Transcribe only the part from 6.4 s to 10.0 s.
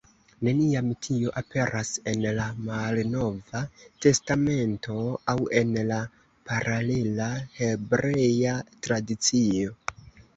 paralela hebrea tradicio.